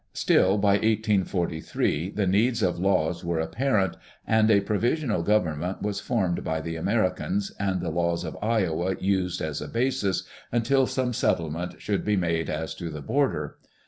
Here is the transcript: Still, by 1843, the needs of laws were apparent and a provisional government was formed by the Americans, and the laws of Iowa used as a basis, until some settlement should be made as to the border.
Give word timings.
Still, 0.13 0.57
by 0.57 0.77
1843, 0.79 2.09
the 2.15 2.25
needs 2.25 2.63
of 2.63 2.79
laws 2.79 3.23
were 3.23 3.37
apparent 3.39 3.97
and 4.25 4.49
a 4.49 4.59
provisional 4.61 5.21
government 5.21 5.83
was 5.83 5.99
formed 5.99 6.43
by 6.43 6.59
the 6.59 6.75
Americans, 6.75 7.51
and 7.59 7.81
the 7.81 7.91
laws 7.91 8.23
of 8.23 8.35
Iowa 8.41 8.95
used 8.99 9.41
as 9.43 9.61
a 9.61 9.67
basis, 9.67 10.23
until 10.51 10.87
some 10.87 11.13
settlement 11.13 11.79
should 11.83 12.03
be 12.03 12.15
made 12.15 12.49
as 12.49 12.73
to 12.81 12.89
the 12.89 13.03
border. 13.03 13.59